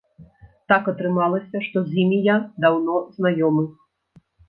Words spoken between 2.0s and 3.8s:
імі я даўно знаёмы.